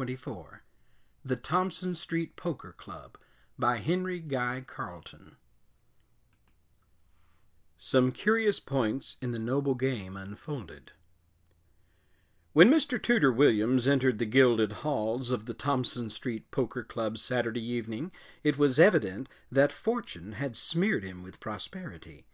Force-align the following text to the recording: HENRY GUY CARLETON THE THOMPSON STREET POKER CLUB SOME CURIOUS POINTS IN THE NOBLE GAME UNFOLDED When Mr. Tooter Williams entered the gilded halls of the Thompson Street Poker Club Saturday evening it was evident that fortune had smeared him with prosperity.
HENRY 0.00 0.14
GUY 0.16 0.22
CARLETON 0.22 0.56
THE 1.26 1.36
THOMPSON 1.36 1.94
STREET 1.94 2.34
POKER 2.34 2.72
CLUB 2.72 3.18
SOME 7.78 8.10
CURIOUS 8.12 8.60
POINTS 8.60 9.16
IN 9.20 9.32
THE 9.32 9.38
NOBLE 9.38 9.74
GAME 9.74 10.16
UNFOLDED 10.16 10.92
When 12.54 12.70
Mr. 12.70 13.02
Tooter 13.02 13.30
Williams 13.30 13.86
entered 13.86 14.18
the 14.18 14.24
gilded 14.24 14.72
halls 14.80 15.30
of 15.30 15.44
the 15.44 15.52
Thompson 15.52 16.08
Street 16.08 16.50
Poker 16.50 16.82
Club 16.82 17.18
Saturday 17.18 17.62
evening 17.62 18.10
it 18.42 18.56
was 18.56 18.78
evident 18.78 19.28
that 19.52 19.70
fortune 19.70 20.32
had 20.32 20.56
smeared 20.56 21.04
him 21.04 21.22
with 21.22 21.40
prosperity. 21.40 22.24